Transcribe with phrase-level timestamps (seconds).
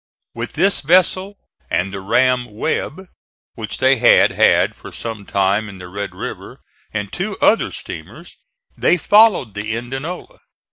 [0.33, 1.35] With this vessel
[1.69, 3.05] and the ram Webb,
[3.53, 6.59] which they had had for some time in the Red River,
[6.91, 8.35] and two other steamers,
[8.75, 10.39] they followed the Indianola.